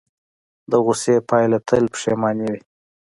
د 0.71 0.71
غوسې 0.83 1.15
پایله 1.29 1.59
تل 1.67 1.83
پښیماني 1.93 2.47
وي. 2.51 2.61